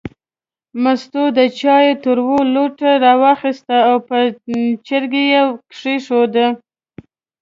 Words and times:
مستو 0.83 1.23
د 1.37 1.39
چای 1.59 1.87
توره 2.03 2.39
لوټه 2.53 2.91
راواخیسته 3.05 3.77
او 3.89 3.95
په 4.07 4.17
چرګۍ 4.87 5.25
یې 5.33 5.41
کېښوده. 5.77 6.47